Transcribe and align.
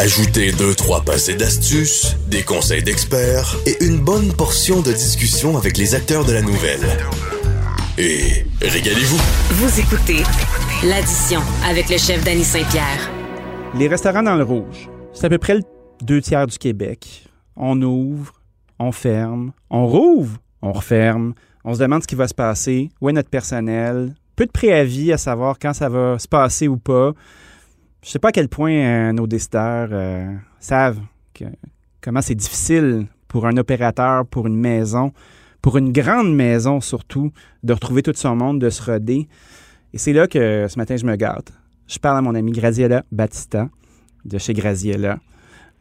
Ajoutez 0.00 0.52
deux, 0.52 0.74
trois 0.74 1.02
passés 1.02 1.34
d'astuces, 1.34 2.16
des 2.26 2.42
conseils 2.42 2.82
d'experts 2.82 3.56
et 3.66 3.84
une 3.84 3.98
bonne 3.98 4.32
portion 4.32 4.80
de 4.80 4.90
discussion 4.90 5.56
avec 5.56 5.76
les 5.76 5.94
acteurs 5.94 6.24
de 6.24 6.32
la 6.32 6.40
nouvelle. 6.40 6.80
Et 7.98 8.46
régalez-vous. 8.62 9.20
Vous 9.50 9.80
écoutez 9.80 10.22
l'addition 10.82 11.40
avec 11.68 11.90
le 11.90 11.98
chef 11.98 12.24
Danny 12.24 12.42
Saint-Pierre. 12.42 13.10
Les 13.74 13.86
restaurants 13.86 14.22
dans 14.22 14.34
le 14.34 14.44
rouge, 14.44 14.88
c'est 15.12 15.26
à 15.26 15.28
peu 15.28 15.38
près 15.38 15.54
le 15.54 15.62
deux 16.02 16.22
tiers 16.22 16.46
du 16.46 16.58
Québec. 16.58 17.28
On 17.54 17.80
ouvre, 17.82 18.32
on 18.78 18.92
ferme, 18.92 19.52
on 19.70 19.86
rouvre, 19.86 20.38
on 20.62 20.72
referme. 20.72 21.34
On 21.64 21.74
se 21.74 21.78
demande 21.78 22.02
ce 22.02 22.08
qui 22.08 22.16
va 22.16 22.26
se 22.26 22.34
passer, 22.34 22.88
où 23.00 23.08
est 23.08 23.12
notre 23.12 23.30
personnel, 23.30 24.14
peu 24.36 24.46
de 24.46 24.50
préavis 24.50 25.12
à 25.12 25.18
savoir 25.18 25.58
quand 25.60 25.74
ça 25.74 25.88
va 25.88 26.18
se 26.18 26.26
passer 26.26 26.66
ou 26.66 26.78
pas. 26.78 27.12
Je 28.02 28.10
sais 28.10 28.18
pas 28.18 28.28
à 28.28 28.32
quel 28.32 28.48
point 28.48 28.72
euh, 28.72 29.12
nos 29.12 29.28
décideurs 29.28 29.90
euh, 29.92 30.34
savent 30.58 31.00
comment 32.00 32.20
c'est 32.20 32.34
difficile 32.34 33.06
pour 33.28 33.46
un 33.46 33.56
opérateur, 33.56 34.26
pour 34.26 34.48
une 34.48 34.56
maison, 34.56 35.12
pour 35.60 35.78
une 35.78 35.92
grande 35.92 36.34
maison 36.34 36.80
surtout, 36.80 37.32
de 37.62 37.72
retrouver 37.72 38.02
tout 38.02 38.12
son 38.14 38.34
monde, 38.34 38.60
de 38.60 38.70
se 38.70 38.82
roder. 38.82 39.28
Et 39.92 39.98
c'est 39.98 40.12
là 40.12 40.26
que 40.26 40.66
ce 40.68 40.78
matin, 40.78 40.96
je 40.96 41.06
me 41.06 41.14
gâte. 41.14 41.52
Je 41.86 41.98
parle 41.98 42.18
à 42.18 42.22
mon 42.22 42.34
ami 42.34 42.50
Graziella 42.50 43.04
Battista 43.12 43.68
de 44.24 44.38
chez 44.38 44.52
Graziella, 44.52 45.20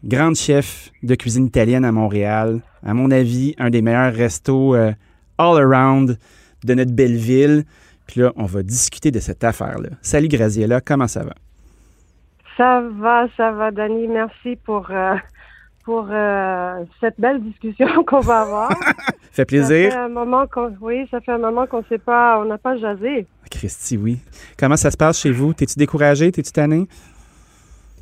grande 0.03 0.35
chef 0.35 0.91
de 1.01 1.15
cuisine 1.15 1.47
italienne 1.47 1.85
à 1.85 1.91
Montréal. 1.91 2.61
À 2.83 2.93
mon 2.93 3.09
avis, 3.09 3.55
un 3.57 3.71
des 3.71 3.81
meilleurs 3.81 4.13
restos 4.13 4.75
euh, 4.75 4.93
all 5.39 5.57
around 5.57 6.19
de 6.63 6.73
notre 6.75 6.91
belle 6.91 7.17
ville. 7.17 7.65
Puis 8.05 8.21
là, 8.21 8.31
on 8.35 8.45
va 8.45 8.61
discuter 8.61 9.09
de 9.09 9.19
cette 9.19 9.43
affaire-là. 9.43 9.89
Salut 10.03 10.27
Graziella, 10.27 10.81
comment 10.81 11.07
ça 11.07 11.23
va? 11.23 11.33
Ça 12.57 12.81
va, 12.81 13.27
ça 13.37 13.51
va, 13.51 13.71
Dani. 13.71 14.07
Merci 14.07 14.57
pour, 14.63 14.87
euh, 14.91 15.15
pour 15.83 16.07
euh, 16.09 16.83
cette 16.99 17.19
belle 17.19 17.41
discussion 17.41 18.03
qu'on 18.05 18.19
va 18.19 18.41
avoir. 18.41 18.69
fait 19.31 19.45
plaisir. 19.45 19.91
Ça 19.91 19.97
fait 19.97 20.03
un 20.03 20.09
moment 20.09 20.47
qu'on, 20.47 20.75
oui, 20.81 21.07
ça 21.09 21.21
fait 21.21 21.31
un 21.31 21.37
moment 21.37 21.65
qu'on 21.67 21.83
sait 21.83 21.97
pas, 21.97 22.39
on 22.39 22.45
n'a 22.45 22.57
pas 22.57 22.77
jasé. 22.77 23.25
Christy, 23.49 23.97
oui. 23.97 24.19
Comment 24.57 24.77
ça 24.77 24.91
se 24.91 24.97
passe 24.97 25.19
chez 25.19 25.31
vous? 25.31 25.53
T'es-tu 25.53 25.77
découragé? 25.77 26.31
T'es-tu 26.31 26.51
tanné? 26.51 26.87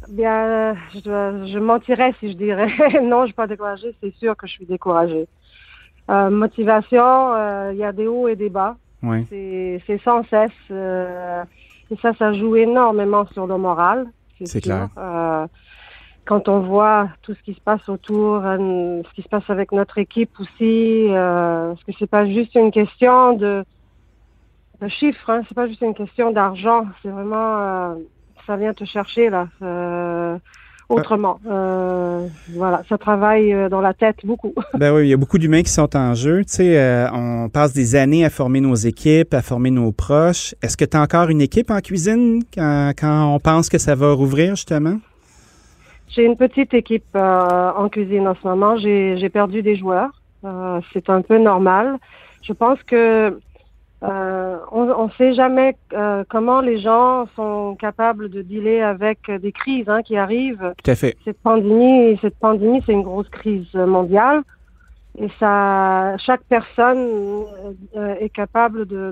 Bien, 0.09 0.75
je, 0.93 0.99
je 1.53 1.59
mentirais 1.59 2.13
si 2.19 2.31
je 2.31 2.37
dirais 2.37 2.71
non, 3.03 3.21
je 3.21 3.27
suis 3.27 3.35
pas 3.35 3.47
découragée. 3.47 3.93
C'est 4.01 4.13
sûr 4.15 4.35
que 4.35 4.47
je 4.47 4.53
suis 4.53 4.65
découragée. 4.65 5.27
Euh, 6.09 6.31
motivation, 6.31 7.69
il 7.71 7.77
y 7.77 7.83
a 7.83 7.91
des 7.91 8.07
hauts 8.07 8.27
et 8.27 8.35
des 8.35 8.49
bas. 8.49 8.75
Oui. 9.03 9.27
C'est 9.29 10.01
sans 10.03 10.23
cesse. 10.23 10.51
et 10.71 11.95
ça, 12.01 12.13
ça 12.17 12.33
joue 12.33 12.55
énormément 12.55 13.27
sur 13.27 13.45
le 13.45 13.57
moral. 13.57 14.07
C'est 14.45 14.61
clair. 14.61 14.89
Euh, 14.97 15.47
quand 16.25 16.47
on 16.47 16.59
voit 16.59 17.09
tout 17.23 17.33
ce 17.33 17.41
qui 17.41 17.55
se 17.55 17.59
passe 17.59 17.89
autour, 17.89 18.45
euh, 18.45 19.01
ce 19.03 19.13
qui 19.15 19.23
se 19.23 19.27
passe 19.27 19.49
avec 19.49 19.71
notre 19.71 19.97
équipe 19.97 20.39
aussi, 20.39 21.07
euh, 21.09 21.69
parce 21.69 21.83
que 21.83 21.91
c'est 21.97 22.09
pas 22.09 22.25
juste 22.27 22.53
une 22.53 22.71
question 22.71 23.33
de, 23.33 23.65
de 24.79 24.87
chiffres, 24.87 25.27
hein, 25.29 25.41
c'est 25.47 25.55
pas 25.55 25.67
juste 25.67 25.81
une 25.81 25.95
question 25.95 26.31
d'argent, 26.31 26.85
c'est 27.01 27.09
vraiment, 27.09 27.59
euh, 27.61 27.95
ça 28.45 28.57
vient 28.57 28.75
te 28.75 28.85
chercher 28.85 29.31
là. 29.31 29.47
Euh, 30.89 30.95
autrement. 30.95 31.39
Euh, 31.47 32.27
voilà, 32.55 32.81
ça 32.89 32.97
travaille 32.97 33.53
euh, 33.53 33.69
dans 33.69 33.81
la 33.81 33.93
tête 33.93 34.17
beaucoup. 34.23 34.53
ben 34.73 34.93
oui, 34.93 35.07
il 35.07 35.09
y 35.09 35.13
a 35.13 35.17
beaucoup 35.17 35.37
d'humains 35.37 35.61
qui 35.61 35.71
sont 35.71 35.95
en 35.95 36.15
jeu. 36.15 36.43
Tu 36.45 36.53
sais, 36.53 36.79
euh, 36.79 37.07
on 37.11 37.49
passe 37.49 37.73
des 37.73 37.95
années 37.95 38.25
à 38.25 38.29
former 38.29 38.59
nos 38.59 38.75
équipes, 38.75 39.33
à 39.33 39.41
former 39.41 39.71
nos 39.71 39.91
proches. 39.91 40.55
Est-ce 40.63 40.77
que 40.77 40.85
tu 40.85 40.97
as 40.97 41.01
encore 41.01 41.29
une 41.29 41.41
équipe 41.41 41.69
en 41.69 41.79
cuisine 41.79 42.41
quand, 42.53 42.93
quand, 42.97 43.35
on 43.35 43.39
pense 43.39 43.69
que 43.69 43.77
ça 43.77 43.95
va 43.95 44.13
rouvrir, 44.13 44.55
justement? 44.55 44.97
J'ai 46.09 46.25
une 46.25 46.35
petite 46.35 46.73
équipe 46.73 47.05
euh, 47.15 47.71
en 47.75 47.87
cuisine 47.89 48.27
en 48.27 48.35
ce 48.41 48.47
moment. 48.47 48.77
J'ai 48.77 49.29
perdu 49.29 49.61
des 49.61 49.75
joueurs. 49.75 50.09
C'est 50.93 51.09
un 51.09 51.21
peu 51.21 51.37
normal. 51.37 51.97
Je 52.41 52.53
pense 52.53 52.81
que 52.83 53.37
euh, 54.01 54.57
on 54.71 55.05
ne 55.05 55.11
sait 55.17 55.33
jamais 55.33 55.75
euh, 55.93 56.23
comment 56.29 56.61
les 56.61 56.79
gens 56.79 57.27
sont 57.35 57.75
capables 57.75 58.29
de 58.29 58.41
dealer 58.41 58.81
avec 58.81 59.29
des 59.29 59.51
crises 59.51 59.89
hein, 59.89 60.01
qui 60.03 60.15
arrivent. 60.15 60.73
Tout 60.83 60.91
à 60.91 60.95
fait. 60.95 61.17
Cette 61.25 61.39
pandémie, 61.39 62.17
cette 62.21 62.37
pandémie, 62.37 62.81
c'est 62.85 62.93
une 62.93 63.03
grosse 63.03 63.27
crise 63.29 63.73
mondiale. 63.73 64.43
Et 65.17 65.27
ça, 65.37 66.15
chaque 66.17 66.43
personne 66.47 67.43
euh, 67.97 68.15
est 68.21 68.29
capable 68.29 68.85
de 68.85 69.11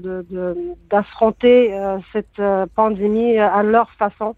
d'affronter 0.90 1.70
de, 1.70 1.98
de, 1.98 2.02
cette 2.14 2.70
pandémie 2.76 3.38
à 3.38 3.62
leur 3.64 3.90
façon. 3.92 4.36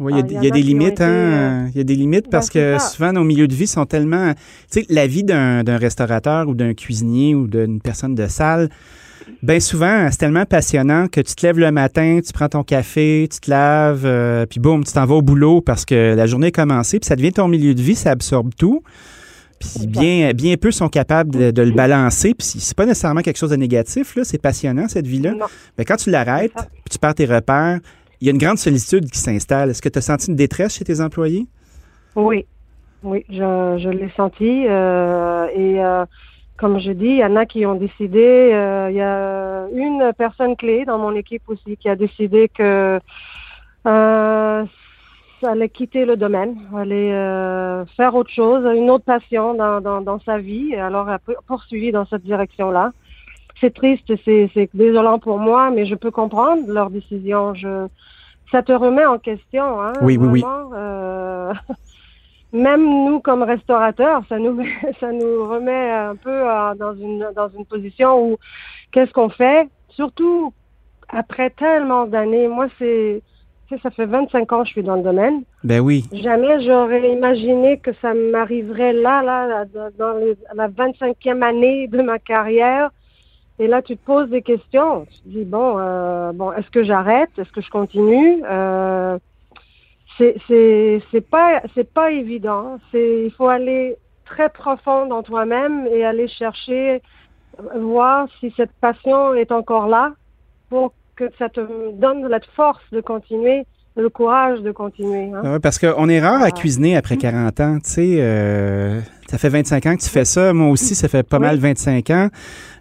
Oui, 0.00 0.12
il 0.14 0.32
y 0.32 0.36
a, 0.36 0.40
il 0.40 0.44
y 0.44 0.48
a 0.48 0.50
des 0.50 0.62
limites, 0.62 1.00
hein? 1.00 1.68
Il 1.70 1.76
y 1.76 1.80
a 1.80 1.84
des 1.84 1.94
limites 1.94 2.30
parce 2.30 2.52
Ben, 2.52 2.74
que 2.74 2.78
ça. 2.78 2.88
souvent 2.88 3.12
nos 3.12 3.24
milieux 3.24 3.46
de 3.48 3.54
vie 3.54 3.66
sont 3.68 3.84
tellement. 3.84 4.32
Tu 4.70 4.80
sais, 4.80 4.86
la 4.88 5.06
vie 5.06 5.22
d'un 5.22 5.76
restaurateur 5.76 6.48
ou 6.48 6.54
d'un 6.54 6.74
cuisinier 6.74 7.36
ou 7.36 7.46
d'une 7.46 7.80
personne 7.80 8.14
de 8.16 8.26
salle, 8.26 8.68
bien 9.42 9.60
souvent, 9.60 10.08
c'est 10.10 10.18
tellement 10.18 10.44
passionnant 10.44 11.08
que 11.08 11.20
tu 11.20 11.34
te 11.34 11.46
lèves 11.46 11.58
le 11.58 11.70
matin, 11.70 12.20
tu 12.24 12.32
prends 12.32 12.48
ton 12.48 12.62
café, 12.62 13.28
tu 13.32 13.40
te 13.40 13.50
laves, 13.50 14.04
euh, 14.04 14.46
puis 14.46 14.60
boum, 14.60 14.84
tu 14.84 14.92
t'en 14.92 15.06
vas 15.06 15.14
au 15.16 15.22
boulot 15.22 15.60
parce 15.60 15.84
que 15.84 16.14
la 16.14 16.26
journée 16.26 16.48
est 16.48 16.52
commencée, 16.52 16.98
puis 16.98 17.06
ça 17.06 17.16
devient 17.16 17.32
ton 17.32 17.48
milieu 17.48 17.74
de 17.74 17.82
vie, 17.82 17.94
ça 17.94 18.10
absorbe 18.10 18.52
tout. 18.56 18.82
Puis 19.60 19.88
bien, 19.88 20.30
bien 20.34 20.56
peu 20.56 20.70
sont 20.70 20.88
capables 20.88 21.30
de, 21.34 21.50
de 21.50 21.62
le 21.62 21.72
balancer. 21.72 22.32
Puis 22.32 22.46
c'est 22.46 22.76
pas 22.76 22.86
nécessairement 22.86 23.22
quelque 23.22 23.38
chose 23.38 23.50
de 23.50 23.56
négatif, 23.56 24.14
là. 24.14 24.22
C'est 24.22 24.38
passionnant, 24.40 24.86
cette 24.86 25.06
vie-là. 25.08 25.32
Mais 25.76 25.84
quand 25.84 25.96
tu 25.96 26.10
l'arrêtes, 26.10 26.52
puis 26.54 26.90
tu 26.92 26.98
perds 27.00 27.16
tes 27.16 27.26
repères, 27.26 27.80
il 28.20 28.26
y 28.26 28.30
a 28.30 28.32
une 28.32 28.38
grande 28.38 28.58
solitude 28.58 29.10
qui 29.10 29.18
s'installe. 29.18 29.70
Est-ce 29.70 29.82
que 29.82 29.88
tu 29.88 29.98
as 29.98 30.02
senti 30.02 30.30
une 30.30 30.36
détresse 30.36 30.74
chez 30.76 30.84
tes 30.84 31.00
employés? 31.00 31.46
Oui, 32.14 32.46
oui, 33.02 33.24
je, 33.28 33.34
je 33.82 33.88
l'ai 33.88 34.10
senti. 34.16 34.66
euh, 34.68 35.46
et 35.54 35.80
euh, 35.84 36.04
comme 36.58 36.78
je 36.80 36.90
dis, 36.90 37.06
il 37.06 37.16
y 37.18 37.24
en 37.24 37.36
a 37.36 37.46
qui 37.46 37.64
ont 37.64 37.76
décidé. 37.76 38.50
euh, 38.52 38.88
Il 38.90 38.96
y 38.96 39.00
a 39.00 39.66
une 39.72 40.12
personne 40.18 40.56
clé 40.56 40.84
dans 40.84 40.98
mon 40.98 41.14
équipe 41.14 41.42
aussi 41.46 41.76
qui 41.76 41.88
a 41.88 41.94
décidé 41.96 42.48
que 42.48 42.98
euh, 43.86 44.64
ça 45.40 45.50
allait 45.50 45.68
quitter 45.68 46.04
le 46.04 46.16
domaine, 46.16 46.56
allait 46.76 47.12
euh, 47.12 47.86
faire 47.96 48.16
autre 48.16 48.30
chose, 48.30 48.64
une 48.76 48.90
autre 48.90 49.04
passion 49.04 49.54
dans, 49.54 49.80
dans, 49.80 50.00
dans 50.00 50.18
sa 50.20 50.38
vie. 50.38 50.72
Et 50.72 50.80
alors, 50.80 51.08
elle 51.08 51.14
a 51.14 51.40
poursuivi 51.46 51.92
dans 51.92 52.06
cette 52.06 52.22
direction-là. 52.22 52.92
C'est 53.60 53.74
triste, 53.74 54.12
c'est 54.24 54.50
c'est 54.54 54.68
désolant 54.74 55.18
pour 55.18 55.38
moi, 55.38 55.70
mais 55.70 55.86
je 55.86 55.94
peux 55.94 56.10
comprendre 56.10 56.62
leur 56.68 56.90
décision. 56.90 57.54
Je, 57.54 57.86
ça 58.50 58.62
te 58.62 58.72
remet 58.72 59.04
en 59.04 59.18
question. 59.18 59.80
Hein, 59.80 59.92
Oui, 60.02 60.16
oui, 60.16 60.28
oui. 60.28 60.44
même 62.52 62.82
nous 62.84 63.20
comme 63.20 63.42
restaurateurs, 63.42 64.22
ça 64.28 64.38
nous 64.38 64.58
ça 65.00 65.12
nous 65.12 65.48
remet 65.48 65.90
un 65.90 66.16
peu 66.16 66.30
euh, 66.30 66.74
dans 66.74 66.94
une 66.94 67.26
dans 67.36 67.48
une 67.48 67.66
position 67.66 68.22
où 68.22 68.36
qu'est-ce 68.92 69.12
qu'on 69.12 69.28
fait? 69.28 69.68
Surtout 69.90 70.52
après 71.08 71.50
tellement 71.50 72.06
d'années. 72.06 72.48
Moi, 72.48 72.68
c'est 72.78 73.22
ça 73.82 73.90
fait 73.90 74.06
25 74.06 74.50
ans 74.52 74.60
que 74.62 74.66
je 74.68 74.72
suis 74.72 74.82
dans 74.82 74.96
le 74.96 75.02
domaine. 75.02 75.42
Ben 75.62 75.80
oui. 75.80 76.04
Jamais 76.12 76.62
j'aurais 76.62 77.12
imaginé 77.12 77.78
que 77.78 77.90
ça 78.00 78.14
m'arriverait 78.14 78.94
là, 78.94 79.22
là, 79.22 79.46
là, 79.46 79.64
dans 79.98 80.14
les- 80.14 80.38
la 80.54 80.68
25e 80.68 81.42
année 81.42 81.86
de 81.86 82.00
ma 82.00 82.18
carrière. 82.18 82.90
Et 83.58 83.66
là, 83.66 83.82
tu 83.82 83.96
te 83.98 84.04
poses 84.06 84.30
des 84.30 84.40
questions. 84.40 85.04
Tu 85.10 85.20
te 85.20 85.28
dis 85.28 85.44
bon, 85.44 85.74
euh, 85.78 86.32
bon, 86.32 86.52
est-ce 86.52 86.70
que 86.70 86.82
j'arrête? 86.82 87.28
Est-ce 87.36 87.50
que 87.52 87.60
je 87.60 87.68
continue? 87.68 88.42
Euh, 88.48 89.18
C'est 90.18 91.30
pas 91.30 91.62
c'est 91.74 91.92
pas 91.92 92.10
évident. 92.10 92.78
C'est 92.92 93.24
il 93.26 93.32
faut 93.36 93.48
aller 93.48 93.96
très 94.26 94.48
profond 94.50 95.06
dans 95.06 95.22
toi-même 95.22 95.86
et 95.92 96.04
aller 96.04 96.28
chercher 96.28 97.00
euh, 97.60 97.80
voir 97.80 98.28
si 98.40 98.52
cette 98.56 98.72
passion 98.80 99.34
est 99.34 99.50
encore 99.52 99.86
là 99.88 100.12
pour 100.68 100.92
que 101.16 101.24
ça 101.38 101.48
te 101.48 101.60
donne 101.98 102.26
la 102.28 102.40
force 102.54 102.82
de 102.92 103.00
continuer, 103.00 103.64
le 103.96 104.08
courage 104.10 104.60
de 104.60 104.70
continuer. 104.70 105.32
Hein. 105.34 105.40
Ah 105.44 105.52
ouais, 105.52 105.58
parce 105.60 105.78
qu'on 105.78 106.08
est 106.08 106.20
rare 106.20 106.42
à 106.42 106.50
cuisiner 106.50 106.96
après 106.96 107.16
40 107.16 107.60
ans. 107.60 107.78
Tu 107.82 107.90
sais, 107.90 108.16
euh, 108.20 109.00
ça 109.28 109.38
fait 109.38 109.48
25 109.48 109.86
ans 109.86 109.96
que 109.96 110.02
tu 110.02 110.10
fais 110.10 110.24
ça. 110.24 110.52
Moi 110.52 110.68
aussi, 110.70 110.94
ça 110.94 111.08
fait 111.08 111.22
pas 111.22 111.38
Oui. 111.38 111.44
mal 111.46 111.58
25 111.58 112.10
ans. 112.10 112.28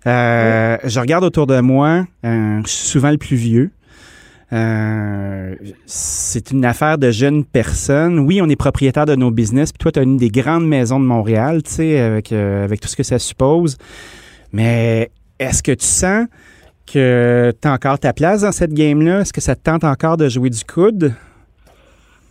Euh, 0.06 0.78
Je 0.84 1.00
regarde 1.00 1.24
autour 1.24 1.48
de 1.48 1.60
moi. 1.62 2.04
euh, 2.26 2.60
je 2.66 2.70
suis 2.70 2.88
souvent 2.88 3.10
le 3.12 3.18
plus 3.18 3.36
vieux. 3.38 3.72
Euh, 4.54 5.56
c'est 5.86 6.52
une 6.52 6.64
affaire 6.66 6.98
de 6.98 7.12
jeunes 7.12 7.44
personnes. 7.44 8.20
Oui, 8.20 8.42
on 8.42 8.48
est 8.50 8.56
propriétaire 8.56 9.06
de 9.06 9.16
nos 9.16 9.32
business. 9.32 9.72
Puis 9.74 9.80
toi, 9.80 9.92
tu 9.92 10.00
as 10.00 10.04
une 10.04 10.18
des 10.18 10.30
grandes 10.30 10.66
maisons 10.68 11.00
de 11.00 11.06
Montréal, 11.06 11.64
tu 11.64 11.72
sais, 11.72 12.00
avec, 12.00 12.32
euh, 12.32 12.64
avec 12.64 12.80
tout 12.80 12.88
ce 12.88 12.96
que 12.96 13.04
ça 13.04 13.20
suppose. 13.20 13.78
Mais 14.54 15.12
est-ce 15.40 15.62
que 15.62 15.74
tu 15.74 15.86
sens 15.86 16.28
que 16.92 17.52
tu 17.62 17.68
as 17.68 17.74
encore 17.74 18.00
ta 18.00 18.14
place 18.14 18.42
dans 18.42 18.54
cette 18.54 18.74
game-là? 18.74 19.22
Est-ce 19.22 19.34
que 19.34 19.42
ça 19.42 19.56
te 19.56 19.64
tente 19.64 19.84
encore 19.84 20.16
de 20.16 20.30
jouer 20.30 20.50
du 20.50 20.64
coude? 20.64 21.14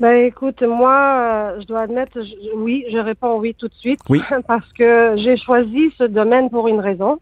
Ben 0.00 0.26
écoute, 0.26 0.62
moi, 0.62 1.54
euh, 1.56 1.60
je 1.60 1.66
dois 1.66 1.80
admettre, 1.80 2.20
je- 2.22 2.54
oui, 2.56 2.84
je 2.92 2.98
réponds 2.98 3.38
oui 3.38 3.54
tout 3.58 3.68
de 3.68 3.74
suite. 3.74 4.00
Oui. 4.08 4.20
Parce 4.46 4.70
que 4.72 5.14
j'ai 5.16 5.36
choisi 5.36 5.90
ce 5.98 6.04
domaine 6.04 6.48
pour 6.50 6.68
une 6.68 6.80
raison. 6.80 7.18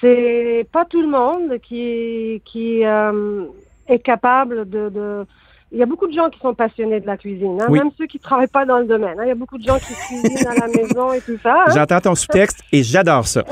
C'est 0.00 0.66
pas 0.72 0.84
tout 0.84 1.00
le 1.00 1.08
monde 1.08 1.58
qui 1.62 2.42
qui 2.44 2.84
euh, 2.84 3.44
est 3.88 3.98
capable 3.98 4.68
de, 4.68 4.88
de 4.88 5.26
il 5.72 5.78
y 5.78 5.82
a 5.82 5.86
beaucoup 5.86 6.06
de 6.06 6.12
gens 6.12 6.30
qui 6.30 6.38
sont 6.38 6.54
passionnés 6.54 7.00
de 7.00 7.06
la 7.06 7.16
cuisine, 7.16 7.60
hein, 7.60 7.66
Oui. 7.68 7.78
même 7.80 7.90
ceux 7.98 8.06
qui 8.06 8.20
travaillent 8.20 8.46
pas 8.46 8.64
dans 8.64 8.78
le 8.78 8.84
domaine. 8.84 9.18
hein. 9.18 9.24
Il 9.24 9.28
y 9.28 9.32
a 9.32 9.34
beaucoup 9.34 9.58
de 9.58 9.64
gens 9.64 9.78
qui 9.78 9.92
cuisinent 10.06 10.46
à 10.46 10.54
la 10.54 10.68
maison 10.68 11.12
et 11.12 11.20
tout 11.20 11.36
ça. 11.42 11.64
hein. 11.66 11.72
J'entends 11.74 12.00
ton 12.00 12.14
sous-texte 12.14 12.62
et 12.70 12.82
j'adore 12.84 13.26
ça. 13.26 13.42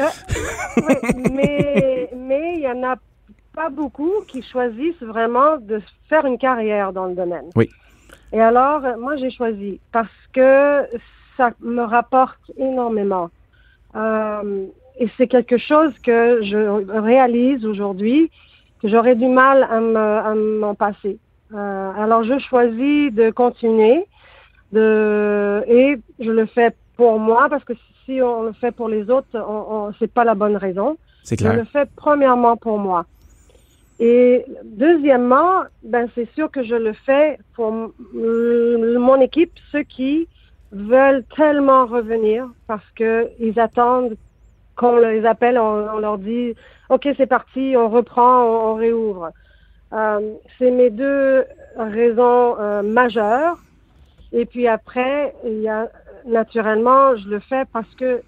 Oui, 0.76 0.94
mais 1.32 2.11
mais 2.17 2.55
il 2.56 2.61
y 2.61 2.69
en 2.69 2.82
a 2.84 2.94
pas 3.55 3.69
beaucoup 3.70 4.12
qui 4.29 4.43
choisissent 4.43 5.02
vraiment 5.02 5.56
de 5.58 5.81
faire 6.08 6.25
une 6.25 6.38
carrière 6.38 6.93
dans 6.93 7.06
le 7.06 7.14
domaine. 7.14 7.46
Oui. 7.56 7.69
Et 8.32 8.40
alors, 8.40 8.84
euh, 8.84 8.96
moi, 8.99 9.17
j'ai 9.17 9.31
choisi 9.31 9.81
parce 9.90 10.08
que 10.32 10.84
ça 11.37 11.50
me 11.61 11.82
rapporte 11.82 12.40
énormément. 12.56 13.31
Euh, 13.96 14.67
et 14.99 15.08
c'est 15.17 15.26
quelque 15.26 15.58
chose 15.58 15.93
que 16.05 16.40
je 16.43 16.56
réalise 17.00 17.67
aujourd'hui, 17.67 18.31
que 18.82 18.88
j'aurais 18.88 19.14
du 19.14 19.29
mal 19.29 19.62
à 19.70 19.81
me- 19.81 19.96
à 19.96 20.34
m'en 20.34 20.75
passer. 20.75 21.19
Euh, 21.55 21.90
alors, 21.96 22.25
je 22.25 22.38
choisis 22.38 23.12
de 23.12 23.31
continuer, 23.31 24.05
de, 24.73 25.62
et 25.69 25.96
je 26.19 26.31
le 26.31 26.46
fais 26.46 26.75
pour 26.96 27.19
moi, 27.19 27.49
parce 27.49 27.64
que 27.64 27.75
si 28.05 28.20
on 28.20 28.43
le 28.43 28.52
fait 28.52 28.73
pour 28.73 28.88
les 28.88 29.08
autres, 29.08 29.29
on, 29.34 29.88
on, 29.88 29.93
c'est 29.99 30.12
pas 30.12 30.25
la 30.25 30.34
bonne 30.34 30.56
raison. 30.56 30.99
C'est 31.23 31.38
Je 31.38 31.46
le 31.46 31.52
clair. 31.52 31.67
fais 31.73 31.87
premièrement 31.96 32.56
pour 32.56 32.79
moi. 32.79 33.06
Et 34.00 34.44
deuxièmement, 34.64 35.62
ben 35.82 36.08
c'est 36.14 36.29
sûr 36.34 36.50
que 36.50 36.64
je 36.64 36.75
le 36.75 36.93
fais 36.93 37.38
pour 37.55 37.70
mon 38.12 39.20
équipe, 39.20 39.52
ceux 39.70 39.84
qui 39.84 40.29
veulent 40.73 41.25
tellement 41.37 41.87
revenir 41.87 42.49
parce 42.67 42.88
que 42.96 43.31
ils 43.38 43.61
attendent 43.61 44.17
qu'on 44.75 44.96
les 44.96 45.25
appelle, 45.25 45.58
on, 45.58 45.94
on 45.94 45.99
leur 45.99 46.19
dit 46.19 46.55
OK, 46.93 47.09
c'est 47.17 47.27
parti, 47.27 47.75
on 47.77 47.89
reprend, 47.89 48.43
on, 48.44 48.71
on 48.73 48.75
réouvre. 48.75 49.31
Euh, 49.94 50.35
c'est 50.59 50.71
mes 50.71 50.91
deux 50.91 51.44
raisons 51.77 52.56
euh, 52.61 52.83
majeures. 52.83 53.56
Et 54.33 54.44
puis 54.47 54.69
après, 54.69 55.35
il 55.44 55.61
y 55.61 55.69
a 55.69 55.89
naturellement, 56.27 57.17
je 57.17 57.29
le 57.29 57.41
fais 57.41 57.65
parce 57.73 57.93
que 57.97 58.23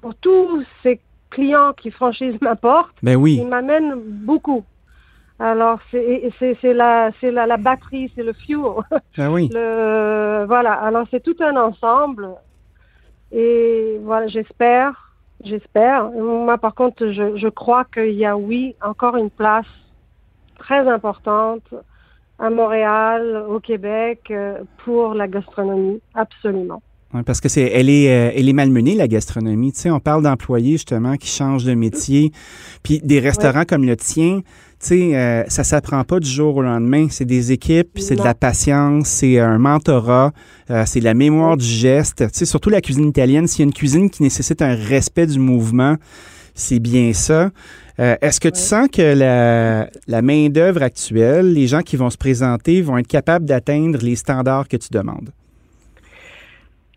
pour 0.00 0.14
tous 0.14 0.64
ces 0.82 1.00
clients 1.30 1.72
qui 1.74 1.90
franchissent 1.90 2.40
ma 2.40 2.56
porte, 2.56 2.94
Ben 3.02 3.16
oui. 3.16 3.38
il 3.40 3.48
m'amène 3.48 3.94
beaucoup. 3.96 4.64
Alors 5.38 5.78
c'est 5.90 6.22
la 6.72 7.10
c'est 7.20 7.30
la, 7.30 7.46
la 7.46 7.56
batterie, 7.58 8.10
c'est 8.14 8.22
le 8.22 8.32
fuel. 8.32 8.82
Ben 9.18 9.30
oui. 9.30 9.50
Le 9.52 10.44
voilà. 10.46 10.72
Alors 10.72 11.06
c'est 11.10 11.22
tout 11.22 11.36
un 11.40 11.56
ensemble. 11.56 12.28
Et 13.32 13.98
voilà, 14.02 14.28
j'espère, 14.28 15.05
j'espère. 15.44 16.10
Moi 16.10 16.58
par 16.58 16.74
contre, 16.74 17.08
je 17.08 17.48
crois 17.48 17.84
qu'il 17.84 18.14
y 18.14 18.24
a 18.24 18.36
oui 18.36 18.76
encore 18.82 19.16
une 19.16 19.30
place 19.30 19.66
très 20.58 20.88
importante 20.88 21.62
à 22.38 22.50
Montréal, 22.50 23.44
au 23.48 23.60
Québec, 23.60 24.30
euh, 24.30 24.62
pour 24.78 25.14
la 25.14 25.28
gastronomie, 25.28 26.02
absolument. 26.14 26.82
Parce 27.24 27.40
que 27.40 27.48
c'est, 27.48 27.62
elle 27.62 27.88
est, 27.88 28.10
euh, 28.10 28.32
elle 28.34 28.48
est 28.48 28.52
malmenée 28.52 28.94
la 28.94 29.08
gastronomie. 29.08 29.72
Tu 29.72 29.80
sais, 29.80 29.90
on 29.90 30.00
parle 30.00 30.22
d'employés 30.22 30.72
justement 30.72 31.16
qui 31.16 31.28
changent 31.28 31.64
de 31.64 31.72
métier, 31.74 32.32
puis 32.82 33.00
des 33.02 33.20
restaurants 33.20 33.64
comme 33.64 33.84
le 33.84 33.96
tien. 33.96 34.40
Tu 34.78 34.88
sais, 34.88 35.16
euh, 35.16 35.44
ça 35.48 35.64
s'apprend 35.64 36.04
pas 36.04 36.20
du 36.20 36.28
jour 36.28 36.56
au 36.56 36.62
lendemain. 36.62 37.06
C'est 37.08 37.24
des 37.24 37.52
équipes, 37.52 37.98
c'est 37.98 38.16
de 38.16 38.22
la 38.22 38.34
patience, 38.34 39.08
c'est 39.08 39.38
un 39.38 39.56
mentorat, 39.56 40.32
euh, 40.70 40.82
c'est 40.84 41.00
de 41.00 41.04
la 41.04 41.14
mémoire 41.14 41.56
du 41.56 41.64
geste. 41.64 42.18
Tu 42.18 42.28
sais, 42.32 42.44
surtout 42.44 42.68
la 42.68 42.82
cuisine 42.82 43.08
italienne. 43.08 43.46
S'il 43.46 43.60
y 43.60 43.62
a 43.62 43.66
une 43.66 43.72
cuisine 43.72 44.10
qui 44.10 44.22
nécessite 44.22 44.60
un 44.60 44.74
respect 44.74 45.26
du 45.26 45.38
mouvement, 45.38 45.96
c'est 46.54 46.80
bien 46.80 47.14
ça. 47.14 47.50
Euh, 47.98 48.16
Est-ce 48.20 48.40
que 48.40 48.48
tu 48.48 48.60
sens 48.60 48.88
que 48.92 49.14
la, 49.14 49.88
la 50.06 50.22
main 50.22 50.50
d'œuvre 50.50 50.82
actuelle, 50.82 51.54
les 51.54 51.66
gens 51.66 51.80
qui 51.80 51.96
vont 51.96 52.10
se 52.10 52.18
présenter, 52.18 52.82
vont 52.82 52.98
être 52.98 53.06
capables 53.06 53.46
d'atteindre 53.46 54.00
les 54.02 54.16
standards 54.16 54.68
que 54.68 54.76
tu 54.76 54.88
demandes? 54.90 55.30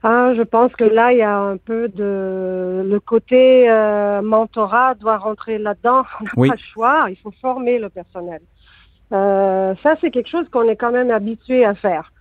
Ah, 0.02 0.34
je 0.34 0.42
pense 0.44 0.74
que 0.76 0.86
là, 0.86 1.12
il 1.12 1.18
y 1.18 1.22
a 1.24 1.38
un 1.38 1.58
peu 1.58 1.90
de 1.90 2.84
le 2.86 3.00
côté 3.02 3.70
euh, 3.70 4.22
mentorat 4.22 4.96
doit 4.96 5.18
rentrer 5.18 5.58
là-dedans. 5.58 6.04
On 6.22 6.24
n'a 6.24 6.32
Oui. 6.38 6.48
pas 6.50 6.56
le 6.56 6.62
choix. 6.74 7.06
Il 7.10 7.18
faut 7.18 7.32
former 7.42 7.80
le 7.80 7.90
personnel. 7.90 8.40
Euh, 9.12 9.76
ça, 9.84 9.96
c'est 10.00 10.12
quelque 10.12 10.30
chose 10.30 10.48
qu'on 10.50 10.70
est 10.70 10.78
quand 10.78 10.92
même 10.92 11.12
habitué 11.12 11.66
à 11.66 11.76
faire. 11.76 12.12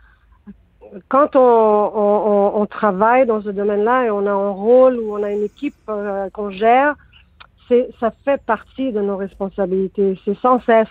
Quand 1.09 1.37
on, 1.37 1.41
on, 1.41 2.23
on, 2.57 2.61
on 2.63 2.67
travaille 2.67 3.27
dans 3.27 3.43
ce 3.43 3.51
domaine-là 3.51 4.07
et 4.07 4.11
on 4.11 4.27
a 4.27 4.31
un 4.33 4.51
rôle 4.51 4.97
ou 4.99 5.13
on 5.17 5.23
a 5.23 5.31
une 5.31 5.45
équipe 5.45 5.77
euh, 5.89 6.31
qu'on 6.31 6.51
gère, 6.51 6.95
c'est 7.69 7.91
ça 8.01 8.11
fait 8.25 8.43
partie 8.45 8.91
de 8.93 9.01
nos 9.01 9.17
responsabilités. 9.17 10.19
C'est 10.25 10.39
sans 10.39 10.61
cesse 10.63 10.89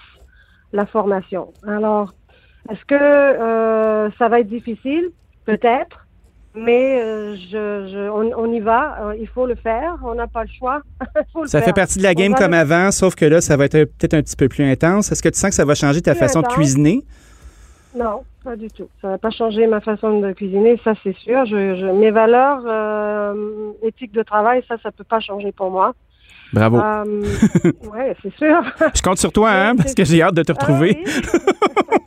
la 0.71 0.85
formation. 0.85 1.53
Alors, 1.67 2.13
est-ce 2.69 2.85
que 2.85 2.95
euh, 2.95 4.09
ça 4.19 4.29
va 4.29 4.39
être 4.41 4.47
difficile? 4.49 5.09
Peut-être. 5.45 6.06
Mais 6.59 7.00
euh, 7.01 7.36
je, 7.36 7.88
je, 7.92 8.09
on, 8.09 8.31
on 8.36 8.51
y 8.51 8.59
va, 8.59 8.98
euh, 9.09 9.15
il 9.19 9.27
faut 9.27 9.45
le 9.45 9.56
faire, 9.56 9.95
on 10.04 10.15
n'a 10.15 10.27
pas 10.27 10.44
le 10.44 10.50
choix. 10.57 10.81
Il 11.15 11.24
faut 11.33 11.42
le 11.44 11.48
Ça 11.48 11.62
fait 11.62 11.74
partie 11.74 12.00
de 12.00 12.04
la 12.04 12.15
game 12.15 12.33
comme 12.33 12.51
le- 12.51 12.57
avant, 12.57 12.92
sauf 12.92 13.15
que 13.15 13.25
là, 13.25 13.42
ça 13.42 13.57
va 13.57 13.65
être 13.65 13.83
peut-être 13.83 14.15
un 14.15 14.21
petit 14.21 14.36
peu 14.36 14.48
plus 14.50 14.63
intense. 14.63 15.12
Est-ce 15.12 15.21
que 15.21 15.30
tu 15.30 15.38
sens 15.39 15.50
que 15.51 15.56
ça 15.56 15.65
va 15.65 15.75
changer 15.75 16.01
ta 16.01 16.12
Plus 16.13 16.19
façon 16.19 16.42
de 16.42 16.48
cuisiner? 16.48 17.04
Non, 17.95 18.24
pas 18.44 18.56
du 18.56 18.69
tout. 18.69 18.88
Ça 19.01 19.09
va 19.09 19.18
pas 19.18 19.30
changer 19.31 19.68
ma 19.68 19.81
façon 19.81 20.19
de 20.19 20.31
cuisiner, 20.33 20.80
ça 20.83 20.94
c'est 21.04 21.15
sûr. 21.18 21.45
Je, 21.45 21.75
je, 21.77 21.86
mes 21.86 22.12
valeurs 22.12 22.62
euh, 22.65 23.33
éthiques 23.83 24.12
de 24.13 24.24
travail, 24.24 24.63
ça, 24.68 24.75
ça 24.81 24.92
peut 24.92 25.04
pas 25.04 25.19
changer 25.19 25.51
pour 25.51 25.69
moi. 25.71 25.94
Bravo. 26.54 26.80
Euh, 26.80 27.21
ouais, 27.94 28.15
c'est 28.24 28.33
sûr. 28.38 28.62
Je 28.95 29.01
compte 29.01 29.18
sur 29.18 29.31
toi, 29.33 29.51
hein, 29.51 29.71
oui, 29.71 29.77
parce 29.77 29.94
que 29.94 30.06
j'ai 30.06 30.21
hâte 30.21 30.33
de 30.36 30.44
te 30.44 30.51
retrouver. 30.54 31.04
Ah 31.06 31.09
oui. 31.33 31.39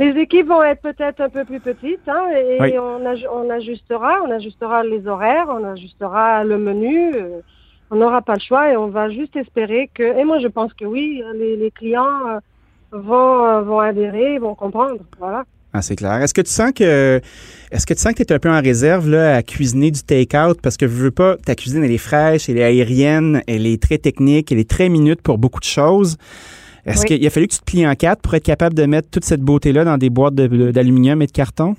les 0.00 0.20
équipes 0.20 0.48
vont 0.48 0.62
être 0.62 0.82
peut-être 0.82 1.20
un 1.20 1.28
peu 1.28 1.44
plus 1.44 1.60
petites, 1.60 2.08
hein, 2.08 2.24
et 2.36 2.56
Oui. 2.60 2.78
on, 2.78 3.00
aj- 3.12 3.28
on 3.32 3.48
ajustera, 3.50 4.12
on 4.26 4.30
ajustera 4.30 4.82
les 4.84 5.06
horaires, 5.06 5.46
on 5.48 5.62
ajustera 5.64 6.44
le 6.44 6.58
menu. 6.58 7.14
euh, 7.14 7.40
on 7.92 7.96
n'aura 7.96 8.22
pas 8.22 8.34
le 8.34 8.40
choix 8.40 8.70
et 8.72 8.76
on 8.76 8.86
va 8.88 9.10
juste 9.10 9.34
espérer 9.34 9.90
que. 9.92 10.04
Et 10.18 10.24
moi, 10.24 10.38
je 10.38 10.46
pense 10.46 10.72
que 10.74 10.84
oui, 10.84 11.22
les, 11.34 11.56
les 11.56 11.70
clients 11.72 12.20
euh, 12.28 12.38
vont 12.92 13.44
euh, 13.46 13.60
vont 13.62 13.80
adhérer, 13.80 14.38
vont 14.38 14.54
comprendre. 14.54 15.00
Voilà. 15.18 15.42
Ah, 15.72 15.82
c'est 15.82 15.96
clair. 15.96 16.14
Est-ce 16.22 16.34
que 16.34 16.40
tu 16.40 16.50
sens 16.52 16.70
que 16.72 17.20
est-ce 17.72 17.86
que 17.86 17.94
tu 17.94 18.00
sens 18.00 18.12
que 18.14 18.22
tu 18.22 18.32
es 18.32 18.36
un 18.36 18.38
peu 18.38 18.48
en 18.50 18.60
réserve 18.60 19.08
là, 19.08 19.36
à 19.36 19.42
cuisiner 19.42 19.90
du 19.90 20.02
take-out? 20.04 20.58
Parce 20.62 20.76
que 20.76 20.86
je 20.86 20.92
veux 20.92 21.10
pas 21.10 21.36
ta 21.36 21.54
cuisine 21.56 21.82
elle 21.84 21.90
est 21.92 21.98
fraîche, 21.98 22.48
elle 22.48 22.58
est 22.58 22.64
aérienne, 22.64 23.42
elle 23.48 23.66
est 23.66 23.80
très 23.82 23.98
technique, 23.98 24.52
elle 24.52 24.58
est 24.60 24.70
très 24.70 24.88
minute 24.88 25.20
pour 25.22 25.38
beaucoup 25.38 25.60
de 25.60 25.64
choses. 25.64 26.16
Est-ce 26.86 27.02
Oui. 27.02 27.06
qu'il 27.18 27.26
a 27.26 27.30
fallu 27.30 27.46
que 27.46 27.52
tu 27.54 27.60
te 27.60 27.64
plies 27.64 27.86
en 27.86 27.94
quatre 27.94 28.22
pour 28.22 28.34
être 28.34 28.44
capable 28.44 28.74
de 28.74 28.84
mettre 28.86 29.10
toute 29.10 29.24
cette 29.24 29.42
beauté-là 29.42 29.84
dans 29.84 29.98
des 29.98 30.10
boîtes 30.10 30.34
d'aluminium 30.34 31.20
et 31.22 31.26
de 31.26 31.32
carton? 31.32 31.76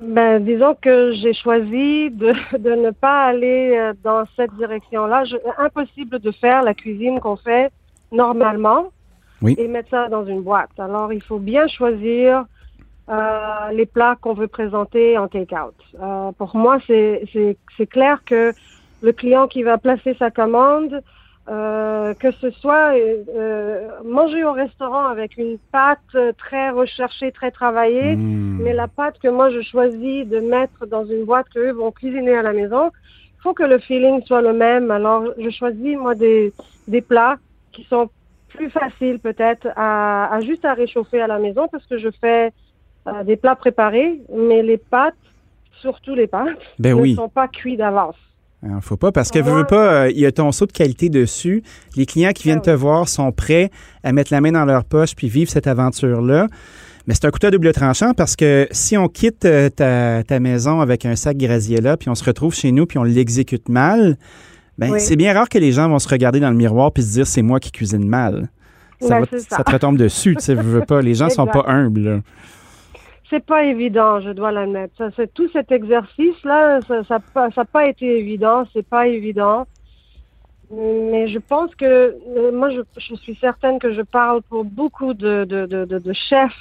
Ben, 0.00 0.44
disons 0.44 0.74
que 0.80 1.12
j'ai 1.12 1.32
choisi 1.32 2.10
de, 2.10 2.32
de 2.58 2.70
ne 2.70 2.90
pas 2.90 3.26
aller 3.26 3.76
euh, 3.78 3.92
dans 4.02 4.24
cette 4.36 4.52
direction-là. 4.56 5.22
Impossible 5.58 6.18
de 6.18 6.32
faire 6.32 6.62
la 6.62 6.74
cuisine 6.74 7.20
qu'on 7.20 7.36
fait 7.36 7.70
normalement 8.10 8.88
Oui. 9.42 9.54
et 9.58 9.68
mettre 9.68 9.90
ça 9.90 10.08
dans 10.08 10.26
une 10.26 10.42
boîte. 10.42 10.70
Alors, 10.78 11.12
il 11.12 11.22
faut 11.22 11.38
bien 11.38 11.68
choisir 11.68 12.44
euh, 13.10 13.70
les 13.72 13.86
plats 13.86 14.16
qu'on 14.20 14.34
veut 14.34 14.48
présenter 14.48 15.16
en 15.18 15.28
take-out. 15.28 15.74
Euh, 16.02 16.32
pour 16.36 16.56
moi, 16.56 16.78
c'est 16.86 17.86
clair 17.88 18.22
que 18.26 18.52
le 19.02 19.12
client 19.12 19.46
qui 19.46 19.62
va 19.62 19.78
placer 19.78 20.16
sa 20.18 20.30
commande, 20.32 21.00
euh, 21.48 22.14
que 22.14 22.30
ce 22.40 22.50
soit 22.50 22.94
euh, 22.96 23.24
euh, 23.36 23.88
manger 24.04 24.44
au 24.44 24.52
restaurant 24.52 25.06
avec 25.06 25.36
une 25.36 25.58
pâte 25.72 25.98
très 26.38 26.70
recherchée, 26.70 27.32
très 27.32 27.50
travaillée, 27.50 28.14
Mmh. 28.16 28.58
mais 28.62 28.72
la 28.72 28.86
pâte 28.88 29.18
que 29.20 29.28
moi 29.28 29.50
je 29.50 29.60
choisis 29.60 30.26
de 30.26 30.38
mettre 30.38 30.86
dans 30.86 31.04
une 31.04 31.24
boîte 31.24 31.46
qu'eux 31.52 31.72
vont 31.72 31.90
cuisiner 31.90 32.36
à 32.36 32.42
la 32.42 32.52
maison, 32.52 32.90
il 33.38 33.42
faut 33.42 33.54
que 33.54 33.64
le 33.64 33.78
feeling 33.80 34.22
soit 34.24 34.40
le 34.42 34.52
même. 34.52 34.90
Alors 34.92 35.24
je 35.36 35.50
choisis 35.50 35.96
moi 35.96 36.14
des, 36.14 36.52
des 36.86 37.00
plats 37.00 37.36
qui 37.72 37.82
sont 37.84 38.08
plus 38.48 38.70
faciles 38.70 39.18
peut-être 39.18 39.66
à, 39.76 40.32
à 40.32 40.40
juste 40.42 40.64
à 40.64 40.74
réchauffer 40.74 41.20
à 41.20 41.26
la 41.26 41.38
maison 41.38 41.66
parce 41.72 41.86
que 41.86 41.98
je 41.98 42.08
fais 42.20 42.52
euh, 43.08 43.24
des 43.24 43.36
plats 43.36 43.56
préparés, 43.56 44.20
mais 44.32 44.62
les 44.62 44.76
pâtes, 44.78 45.14
surtout 45.80 46.14
les 46.14 46.28
pâtes, 46.28 46.58
Ben 46.78 46.94
ne 46.94 47.00
oui. 47.00 47.14
sont 47.16 47.28
pas 47.28 47.48
cuits 47.48 47.76
d'avance. 47.76 48.14
Il 48.64 48.70
faut 48.80 48.96
pas, 48.96 49.10
parce 49.10 49.30
que 49.30 49.40
veux 49.40 49.50
moi- 49.52 49.66
pas, 49.66 49.92
euh, 50.04 50.10
il 50.10 50.18
y 50.20 50.26
a 50.26 50.30
ton 50.32 50.52
saut 50.52 50.66
de 50.66 50.72
qualité 50.72 51.08
dessus. 51.08 51.62
Les 51.96 52.06
clients 52.06 52.30
qui 52.32 52.44
viennent 52.44 52.58
Ah 52.62 52.66
te 52.66 52.70
voir 52.70 53.08
sont 53.08 53.32
prêts 53.32 53.70
à 54.04 54.12
mettre 54.12 54.32
la 54.32 54.40
main 54.40 54.52
dans 54.52 54.64
leur 54.64 54.84
poche 54.84 55.16
puis 55.16 55.28
vivre 55.28 55.50
cette 55.50 55.66
aventure-là. 55.66 56.46
Mais 57.08 57.14
c'est 57.14 57.24
un 57.24 57.30
couteau 57.32 57.48
à 57.48 57.50
double 57.50 57.72
tranchant 57.72 58.14
parce 58.14 58.36
que 58.36 58.68
si 58.70 58.96
on 58.96 59.08
quitte 59.08 59.44
euh, 59.44 59.68
ta, 59.68 60.22
ta 60.22 60.38
maison 60.38 60.80
avec 60.80 61.04
un 61.04 61.16
sac 61.16 61.36
Graziella 61.36 61.96
puis 61.96 62.08
on 62.08 62.14
se 62.14 62.22
retrouve 62.22 62.54
chez 62.54 62.70
nous 62.70 62.86
puis 62.86 62.98
on 62.98 63.02
l'exécute 63.02 63.68
mal, 63.68 64.16
ben 64.78 64.92
Oui. 64.92 65.00
c'est 65.00 65.16
bien 65.16 65.34
rare 65.34 65.48
que 65.48 65.58
les 65.58 65.72
gens 65.72 65.88
vont 65.88 65.98
se 65.98 66.08
regarder 66.08 66.38
dans 66.38 66.50
le 66.50 66.56
miroir 66.56 66.92
puis 66.92 67.02
se 67.02 67.12
dire 67.14 67.26
c'est 67.26 67.42
moi 67.42 67.58
qui 67.58 67.72
cuisine 67.72 68.06
mal. 68.06 68.48
Ça, 69.00 69.18
va- 69.18 69.26
ça. 69.26 69.56
ça. 69.56 69.64
te 69.64 69.72
retombe 69.72 69.96
dessus, 69.98 70.36
tu 70.36 70.44
sais, 70.44 70.54
veux, 70.54 70.82
pas. 70.82 71.02
Les 71.02 71.14
gens 71.14 71.28
sont 71.28 71.44
Exact. 71.46 71.64
pas 71.64 71.72
humbles. 71.72 72.00
là. 72.04 72.20
C'est 73.32 73.46
pas 73.46 73.64
évident, 73.64 74.20
je 74.20 74.28
dois 74.28 74.52
l'admettre. 74.52 74.92
Ça, 74.98 75.08
c'est 75.16 75.32
tout 75.32 75.48
cet 75.54 75.72
exercice-là, 75.72 76.82
ça, 76.86 77.02
ça, 77.04 77.14
a 77.14 77.20
pas- 77.32 77.50
ça 77.52 77.62
a 77.62 77.64
pas 77.64 77.88
été 77.88 78.18
évident, 78.18 78.64
c'est 78.74 78.86
pas 78.86 79.08
évident. 79.08 79.64
Mais 80.70 81.28
je 81.28 81.38
pense 81.38 81.74
que 81.74 82.14
euh, 82.36 82.52
moi, 82.52 82.68
je, 82.68 82.82
je 82.98 83.14
suis 83.14 83.34
certaine 83.36 83.78
que 83.78 83.94
je 83.94 84.02
parle 84.02 84.42
pour 84.42 84.64
beaucoup 84.66 85.14
de, 85.14 85.44
de, 85.44 85.64
de, 85.64 85.86
de, 85.86 85.98
de 85.98 86.12
chefs 86.12 86.52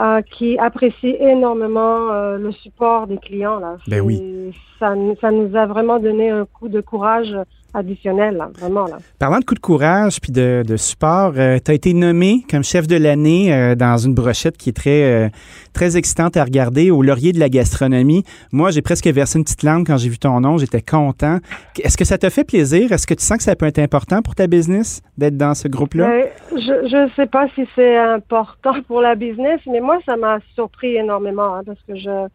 euh, 0.00 0.22
qui 0.22 0.56
apprécie 0.58 1.16
énormément 1.18 2.12
euh, 2.12 2.38
le 2.38 2.52
support 2.52 3.08
des 3.08 3.18
clients. 3.18 3.58
Là. 3.58 3.76
Ben 3.88 4.00
oui. 4.00 4.54
Ça, 4.78 4.94
ça 5.20 5.30
nous 5.32 5.56
a 5.56 5.66
vraiment 5.66 5.98
donné 5.98 6.30
un 6.30 6.46
coup 6.46 6.68
de 6.68 6.80
courage 6.80 7.34
additionnel, 7.74 8.36
là, 8.36 8.50
vraiment. 8.58 8.84
Là. 8.86 8.98
Parlant 9.18 9.38
de 9.38 9.44
coup 9.44 9.54
de 9.54 9.60
courage 9.60 10.20
puis 10.20 10.32
de, 10.32 10.62
de 10.66 10.76
support, 10.76 11.32
tu 11.34 11.40
as 11.70 11.74
été 11.74 11.94
nommé 11.94 12.44
comme 12.50 12.62
chef 12.64 12.86
de 12.86 12.96
l'année 12.96 13.52
euh, 13.54 13.74
dans 13.74 13.96
une 13.96 14.14
brochette 14.14 14.56
qui 14.56 14.70
est 14.70 14.72
très, 14.76 15.02
euh, 15.04 15.28
très 15.72 15.96
excitante 15.96 16.36
à 16.36 16.44
regarder 16.44 16.90
au 16.90 17.02
laurier 17.02 17.32
de 17.32 17.40
la 17.40 17.48
gastronomie. 17.48 18.24
Moi, 18.52 18.70
j'ai 18.70 18.82
presque 18.82 19.06
versé 19.06 19.38
une 19.38 19.44
petite 19.44 19.62
larme 19.62 19.84
quand 19.84 19.96
j'ai 19.96 20.08
vu 20.08 20.18
ton 20.18 20.40
nom. 20.40 20.58
J'étais 20.58 20.82
content. 20.82 21.38
Est-ce 21.82 21.96
que 21.96 22.04
ça 22.04 22.18
te 22.18 22.28
fait 22.28 22.44
plaisir? 22.44 22.92
Est-ce 22.92 23.06
que 23.06 23.14
tu 23.14 23.24
sens 23.24 23.38
que 23.38 23.44
ça 23.44 23.56
peut 23.56 23.66
être 23.66 23.78
important 23.78 24.22
pour 24.22 24.34
ta 24.34 24.46
business 24.46 25.00
d'être 25.16 25.36
dans 25.36 25.54
ce 25.54 25.68
groupe-là? 25.68 26.08
Mais 26.08 26.32
je 26.52 27.04
ne 27.04 27.08
sais 27.16 27.26
pas 27.26 27.46
si 27.54 27.66
c'est 27.74 27.96
important 27.96 28.74
pour 28.86 29.00
la 29.00 29.14
business, 29.14 29.60
mais 29.66 29.80
moi, 29.80 29.98
ça 30.04 30.16
m'a 30.16 30.38
surpris 30.54 30.96
énormément 30.96 31.54
hein, 31.54 31.62
parce 31.64 31.80
que 31.88 31.96
je, 31.96 32.28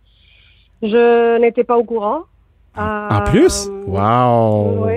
je 0.82 1.40
n'étais 1.40 1.64
pas 1.64 1.78
au 1.78 1.84
courant. 1.84 2.22
en 2.76 3.22
plus? 3.26 3.68
Euh, 3.70 3.84
Wow! 3.88 4.86
Oui, 4.88 4.94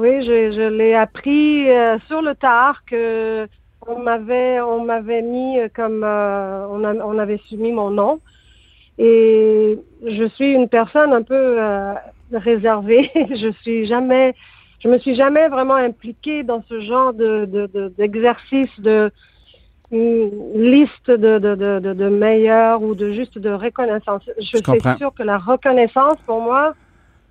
oui, 0.00 0.22
je, 0.24 0.50
je 0.52 0.62
l'ai 0.68 0.94
appris 0.94 1.68
euh, 1.68 1.98
sur 2.08 2.22
le 2.22 2.34
tard 2.34 2.82
que 2.86 3.46
on 3.86 3.98
m'avait 3.98 4.58
on 4.60 4.82
m'avait 4.84 5.20
mis 5.20 5.58
comme 5.74 6.02
euh, 6.04 6.66
on, 6.68 6.82
a- 6.84 7.04
on 7.04 7.18
avait 7.18 7.40
soumis 7.48 7.72
mon 7.72 7.90
nom 7.90 8.20
et 8.96 9.78
je 10.06 10.24
suis 10.36 10.52
une 10.52 10.68
personne 10.68 11.12
un 11.12 11.22
peu 11.22 11.34
euh, 11.60 11.92
réservée. 12.32 13.10
je 13.14 13.52
suis 13.60 13.86
jamais 13.86 14.34
je 14.80 14.88
me 14.88 14.98
suis 14.98 15.14
jamais 15.14 15.48
vraiment 15.48 15.74
impliquée 15.74 16.44
dans 16.44 16.62
ce 16.68 16.80
genre 16.80 17.12
de 17.12 17.44
de- 17.44 17.66
de- 17.66 17.88
d'exercice 17.98 18.74
de, 18.80 19.10
une 19.90 20.30
liste 20.54 21.10
de, 21.10 21.38
de, 21.38 21.54
de, 21.80 22.08
meilleurs 22.08 22.80
ou 22.82 22.94
de 22.94 23.12
juste 23.12 23.36
de 23.36 23.50
reconnaissance. 23.50 24.22
Je, 24.38 24.56
Je 24.58 24.58
suis 24.62 24.98
sûre 24.98 25.12
que 25.14 25.22
la 25.22 25.36
reconnaissance 25.36 26.18
pour 26.24 26.40
moi 26.40 26.74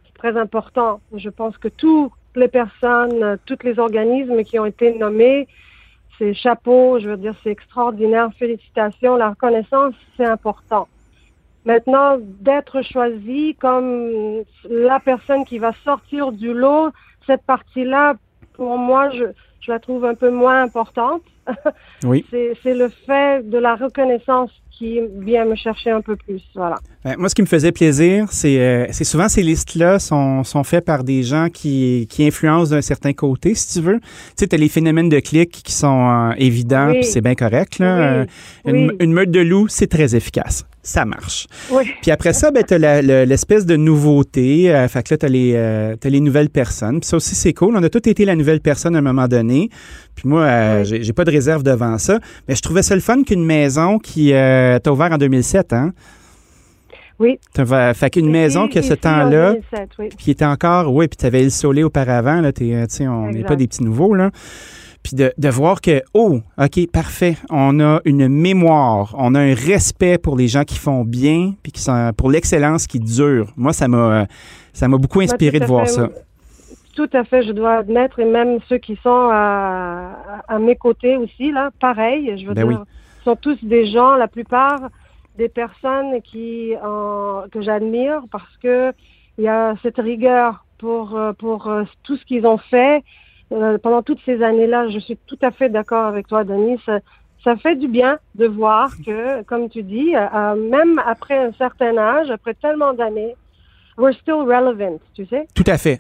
c'est 0.06 0.14
très 0.20 0.38
important. 0.38 1.02
Je 1.16 1.30
pense 1.30 1.58
que 1.58 1.68
toutes 1.68 2.12
les 2.40 2.48
personnes, 2.48 3.24
euh, 3.24 3.38
tous 3.46 3.60
les 3.64 3.80
organismes 3.80 4.44
qui 4.44 4.58
ont 4.60 4.66
été 4.66 4.98
nommés, 4.98 5.48
c'est 6.18 6.34
chapeau, 6.34 7.00
je 7.00 7.10
veux 7.10 7.18
dire, 7.18 7.36
c'est 7.44 7.52
extraordinaire. 7.52 8.30
Félicitations. 8.38 9.16
La 9.16 9.30
reconnaissance, 9.30 9.94
c'est 10.18 10.26
important. 10.26 10.88
Maintenant, 11.66 12.18
d'être 12.20 12.82
choisi 12.82 13.56
comme 13.60 14.44
la 14.70 15.00
personne 15.00 15.46
qui 15.46 15.60
va 15.60 15.74
sortir 15.84 16.32
du 16.32 16.54
lot, 16.54 16.92
cette 17.26 17.44
partie-là, 17.44 18.16
pour 18.54 18.78
moi, 18.78 19.10
je, 19.12 19.26
je 19.62 19.72
la 19.72 19.80
trouve 19.80 20.06
un 20.06 20.16
peu 20.16 20.30
moins 20.30 20.62
importante. 20.64 21.22
Oui. 22.04 22.26
C'est 22.32 22.54
c'est 22.62 22.76
le 22.76 22.90
fait 22.90 23.50
de 23.50 23.58
la 23.58 23.76
reconnaissance 23.76 24.52
qui 24.80 24.98
vient 25.20 25.44
me 25.46 25.56
chercher 25.56 25.92
un 25.92 26.00
peu 26.02 26.16
plus. 26.16 26.42
Voilà. 26.56 26.78
Ben, 27.04 27.16
moi, 27.18 27.28
ce 27.30 27.36
qui 27.36 27.42
me 27.42 27.48
faisait 27.48 27.72
plaisir, 27.74 28.28
c'est 28.32 28.60
euh, 28.60 28.86
c'est 28.92 29.04
souvent 29.04 29.28
ces 29.30 29.44
listes-là 29.44 30.00
sont, 30.00 30.44
sont 30.46 30.64
faites 30.64 30.86
par 30.86 31.04
des 31.04 31.22
gens 31.22 31.50
qui, 31.54 32.08
qui 32.10 32.26
influencent 32.26 32.72
d'un 32.72 32.82
certain 32.82 33.12
côté, 33.14 33.54
si 33.56 33.74
tu 33.74 33.86
veux. 33.86 34.00
Tu 34.00 34.08
sais, 34.38 34.48
tu 34.48 34.56
as 34.56 34.58
les 34.58 34.70
phénomènes 34.70 35.10
de 35.10 35.20
clics 35.20 35.52
qui 35.52 35.74
sont 35.74 36.10
euh, 36.10 36.32
évidents, 36.38 36.88
Oui. 36.92 37.00
puis 37.02 37.04
c'est 37.04 37.22
bien 37.22 37.36
correct. 37.36 37.78
Là. 37.80 37.96
Oui. 37.96 38.02
Euh, 38.04 38.26
Une, 38.74 38.90
Oui. 38.92 38.96
une 39.02 39.14
meute 39.14 39.32
de 39.32 39.42
loups, 39.42 39.68
c'est 39.68 39.88
très 39.88 40.16
efficace. 40.16 40.66
Ça 40.82 41.04
marche. 41.04 41.46
Oui. 41.72 41.84
Puis 42.02 42.10
après 42.10 42.32
ça, 42.32 42.52
ben, 42.52 42.64
tu 42.66 42.74
as 42.74 43.02
l'espèce 43.26 43.66
de 43.66 43.76
nouveauté. 43.76 44.74
Euh, 44.74 44.88
fait 44.88 45.04
que 45.04 45.14
là, 45.14 45.18
tu 45.18 45.26
as, 45.26 45.30
les, 45.30 45.52
euh, 45.56 45.96
t'as 46.00 46.10
les 46.10 46.22
nouvelles 46.22 46.50
personnes. 46.50 47.02
Puis 47.02 47.10
ça 47.10 47.18
aussi, 47.18 47.36
c'est 47.36 47.54
cool. 47.54 47.76
On 47.76 47.84
a 47.84 47.90
tous 47.90 48.10
été 48.10 48.24
la 48.24 48.36
nouvelle 48.36 48.62
personne 48.62 48.96
à 48.96 49.00
un 49.00 49.04
moment 49.04 49.28
donné. 49.28 49.70
Puis 50.20 50.28
moi, 50.28 50.42
euh, 50.42 50.84
Oui. 50.92 51.00
j'ai 51.02 51.14
pas 51.14 51.24
de 51.24 51.32
réserve 51.32 51.64
devant 51.64 51.98
ça. 51.98 52.20
Mais 52.50 52.56
je 52.56 52.62
trouvais 52.62 52.82
ça 52.84 52.94
le 52.94 53.00
fun 53.00 53.24
qu'une 53.24 53.46
maison 53.46 54.00
qui 54.00 54.34
euh, 54.34 54.78
t'a 54.80 54.92
ouvert 54.92 55.14
en 55.14 55.18
2007, 55.18 55.72
hein? 55.72 55.94
Oui. 57.20 57.40
Fait 57.96 58.10
qu'une 58.10 58.30
maison 58.30 58.66
Ici- 58.66 58.76
que 58.76 58.82
ce 58.82 58.94
temps-là, 58.94 59.54
2007, 59.54 59.90
oui. 60.00 60.10
qui 60.18 60.32
était 60.32 60.44
encore, 60.46 60.94
oui, 60.94 61.08
puis 61.08 61.16
tu 61.18 61.26
avais 61.26 61.44
le 61.44 61.50
Soleil 61.50 61.84
auparavant, 61.84 62.42
là, 62.42 62.50
euh, 62.50 62.52
tu 62.52 62.86
sais, 62.90 63.08
on 63.08 63.30
n'est 63.30 63.44
pas 63.44 63.56
des 63.56 63.68
petits 63.68 63.84
nouveaux, 63.84 64.14
là. 64.14 64.30
Puis 65.04 65.16
de, 65.16 65.32
de 65.38 65.50
voir 65.50 65.80
que, 65.80 66.02
oh, 66.14 66.42
OK, 66.58 66.92
parfait, 66.92 67.38
on 67.50 67.80
a 67.80 68.02
une 68.04 68.28
mémoire, 68.28 69.16
on 69.18 69.34
a 69.36 69.40
un 69.40 69.54
respect 69.54 70.18
pour 70.18 70.36
les 70.36 70.50
gens 70.50 70.64
qui 70.66 70.78
font 70.78 71.06
bien, 71.06 71.54
puis 71.64 71.72
qui 71.72 71.82
sont, 71.82 72.12
pour 72.18 72.30
l'excellence 72.30 72.88
qui 72.88 73.00
dure. 73.00 73.52
Moi, 73.56 73.72
ça 73.72 73.88
m'a, 73.88 74.28
ça 74.74 74.90
m'a 74.90 74.98
beaucoup 74.98 75.22
inspiré 75.22 75.60
tout 75.60 75.64
de 75.64 75.70
voir 75.70 75.86
fait, 75.88 75.94
ça. 75.94 76.10
Tout 77.00 77.10
à 77.14 77.24
fait, 77.24 77.44
je 77.44 77.54
dois 77.54 77.76
admettre, 77.76 78.20
et 78.20 78.26
même 78.26 78.60
ceux 78.68 78.78
qui 78.78 78.98
sont 78.98 79.30
à, 79.32 80.42
à 80.50 80.60
mes 80.60 80.76
côtés 80.76 81.16
aussi, 81.16 81.50
là, 81.50 81.70
pareil, 81.80 82.38
je 82.38 82.46
veux 82.46 82.54
Ben 82.54 82.68
dire, 82.68 82.84
sont 83.24 83.38
tous 83.38 83.58
des 83.64 83.86
gens, 83.86 84.16
la 84.16 84.28
plupart 84.28 84.82
des 85.38 85.48
personnes 85.48 86.22
qui, 86.22 86.74
en- 86.84 87.44
que 87.50 87.62
j'admire 87.62 88.24
parce 88.30 88.58
que 88.62 88.92
il 89.38 89.46
y 89.46 89.48
a 89.48 89.76
cette 89.82 89.96
rigueur 89.96 90.66
pour, 90.78 91.16
euh, 91.16 91.32
pour 91.32 91.68
euh, 91.68 91.84
tout 92.04 92.18
ce 92.18 92.26
qu'ils 92.26 92.46
ont 92.46 92.58
fait 92.58 93.02
euh, 93.54 93.78
pendant 93.78 94.04
toutes 94.04 94.20
ces 94.26 94.44
années-là. 94.44 94.90
Je 94.90 95.00
suis 95.00 95.18
tout 95.26 95.40
à 95.42 95.52
fait 95.52 95.70
d'accord 95.70 96.06
avec 96.06 96.28
toi, 96.28 96.44
Denis. 96.44 96.82
Ça, 96.86 97.00
ça 97.46 97.56
fait 97.56 97.76
du 97.78 97.88
bien 97.88 98.20
de 98.36 98.46
voir 98.46 98.90
que, 99.06 99.42
comme 99.44 99.70
tu 99.70 99.84
dis, 99.84 100.14
euh, 100.18 100.56
même 100.70 101.02
après 101.06 101.38
un 101.38 101.54
certain 101.54 101.98
âge, 101.98 102.30
après 102.30 102.56
tellement 102.56 102.92
d'années, 102.92 103.38
we're 103.98 104.14
still 104.16 104.42
relevant, 104.56 105.00
tu 105.14 105.26
sais? 105.28 105.48
Tout 105.56 105.64
à 105.68 105.78
fait. 105.78 105.98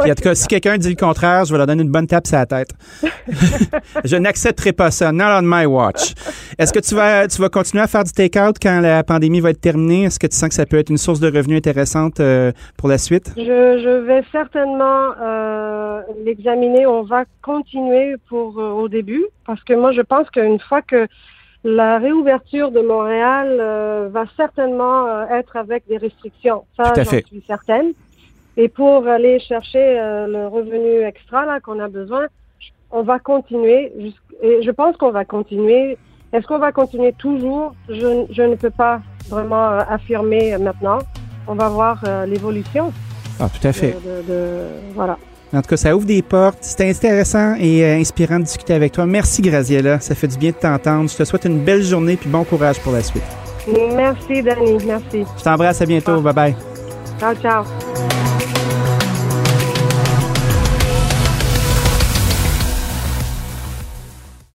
Puis 0.00 0.10
en 0.10 0.14
tout 0.14 0.22
cas, 0.22 0.34
si 0.34 0.46
quelqu'un 0.46 0.78
dit 0.78 0.88
le 0.88 0.96
contraire, 0.96 1.44
je 1.44 1.52
vais 1.52 1.58
leur 1.58 1.66
donner 1.66 1.82
une 1.82 1.90
bonne 1.90 2.06
tape 2.06 2.26
sur 2.26 2.38
la 2.38 2.46
tête. 2.46 2.70
je 4.04 4.16
n'accepterai 4.16 4.72
pas 4.72 4.90
ça. 4.90 5.12
Not 5.12 5.24
on 5.24 5.42
my 5.42 5.66
watch. 5.66 6.14
Est-ce 6.58 6.72
que 6.72 6.78
tu 6.78 6.94
vas, 6.94 7.26
tu 7.28 7.40
vas 7.40 7.48
continuer 7.48 7.82
à 7.82 7.86
faire 7.86 8.04
du 8.04 8.12
take-out 8.12 8.56
quand 8.60 8.80
la 8.80 9.02
pandémie 9.04 9.40
va 9.40 9.50
être 9.50 9.60
terminée? 9.60 10.04
Est-ce 10.04 10.18
que 10.18 10.26
tu 10.26 10.36
sens 10.36 10.48
que 10.48 10.54
ça 10.54 10.66
peut 10.66 10.78
être 10.78 10.90
une 10.90 10.98
source 10.98 11.20
de 11.20 11.26
revenus 11.26 11.58
intéressante 11.58 12.20
euh, 12.20 12.52
pour 12.76 12.88
la 12.88 12.98
suite? 12.98 13.32
Je, 13.36 13.42
je 13.42 14.04
vais 14.06 14.22
certainement 14.32 15.12
euh, 15.20 16.00
l'examiner. 16.24 16.86
On 16.86 17.02
va 17.02 17.24
continuer 17.42 18.16
pour 18.28 18.58
euh, 18.58 18.70
au 18.70 18.88
début 18.88 19.24
parce 19.46 19.62
que 19.64 19.74
moi 19.74 19.92
je 19.92 20.02
pense 20.02 20.28
qu'une 20.30 20.60
fois 20.60 20.82
que 20.82 21.06
la 21.64 21.98
réouverture 21.98 22.70
de 22.70 22.80
Montréal 22.80 23.58
euh, 23.60 24.08
va 24.10 24.24
certainement 24.36 25.06
euh, 25.06 25.26
être 25.26 25.56
avec 25.56 25.86
des 25.86 25.98
restrictions. 25.98 26.64
Ça, 26.76 26.90
Tout 26.90 27.00
à 27.00 27.04
j'en 27.04 27.10
suis 27.10 27.44
certaine. 27.46 27.92
Et 28.56 28.68
pour 28.68 29.06
aller 29.06 29.38
chercher 29.40 29.78
euh, 30.00 30.26
le 30.26 30.46
revenu 30.48 31.02
extra 31.06 31.46
là 31.46 31.60
qu'on 31.60 31.78
a 31.80 31.88
besoin, 31.88 32.26
on 32.90 33.02
va 33.02 33.18
continuer. 33.18 33.92
Et 34.42 34.62
je 34.62 34.70
pense 34.70 34.96
qu'on 34.96 35.10
va 35.12 35.24
continuer. 35.24 35.96
Est-ce 36.32 36.46
qu'on 36.46 36.58
va 36.58 36.72
continuer 36.72 37.12
toujours? 37.12 37.74
Je, 37.88 38.24
je 38.30 38.42
ne 38.42 38.54
peux 38.56 38.70
pas 38.70 39.00
vraiment 39.28 39.70
euh, 39.70 39.80
affirmer 39.88 40.56
maintenant. 40.58 40.98
On 41.46 41.54
va 41.54 41.68
voir 41.68 42.00
euh, 42.06 42.26
l'évolution 42.26 42.92
Ah, 43.40 43.48
tout 43.48 43.66
à 43.66 43.72
fait. 43.72 43.92
de, 44.04 44.22
de- 44.22 44.28
de- 44.28 44.66
voilà. 44.94 45.16
En 45.52 45.62
tout 45.62 45.68
cas, 45.70 45.76
ça 45.76 45.96
ouvre 45.96 46.06
des 46.06 46.22
portes. 46.22 46.58
C'était 46.60 46.88
intéressant 46.88 47.54
et 47.58 47.84
euh, 47.84 47.96
inspirant 47.96 48.38
de 48.38 48.44
discuter 48.44 48.74
avec 48.74 48.92
toi. 48.92 49.06
Merci, 49.06 49.42
Graziella. 49.42 49.98
Ça 49.98 50.14
fait 50.14 50.28
du 50.28 50.38
bien 50.38 50.50
de 50.50 50.56
t'entendre. 50.56 51.08
Je 51.10 51.16
te 51.16 51.24
souhaite 51.24 51.44
une 51.44 51.58
belle 51.64 51.82
journée 51.82 52.16
puis 52.16 52.28
bon 52.30 52.44
courage 52.44 52.78
pour 52.80 52.92
la 52.92 53.02
suite. 53.02 53.24
Merci, 53.96 54.42
Danny. 54.42 54.76
Merci. 54.86 55.24
Je 55.38 55.42
t'embrasse. 55.42 55.82
À 55.82 55.86
bientôt. 55.86 56.20
Bye 56.20 56.34
bye. 56.34 56.54
Ciao, 57.18 57.34
ciao. 57.34 57.89